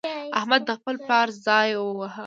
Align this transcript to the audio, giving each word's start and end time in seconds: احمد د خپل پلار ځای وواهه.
احمد 0.39 0.61
د 0.65 0.71
خپل 0.79 0.95
پلار 1.05 1.27
ځای 1.45 1.69
وواهه. 1.75 2.19